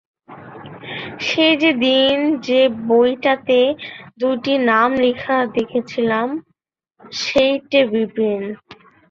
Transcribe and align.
সেই-যে 1.21 1.71
সেদিন 1.71 2.15
যে 2.41 2.61
বইটাতে 2.87 3.59
দুটি 4.19 4.53
নাম 4.63 4.89
লেখা 5.03 5.37
দেখেছিলাম, 5.55 6.27
সেইটে– 7.13 7.89
বিপিন। 7.91 8.41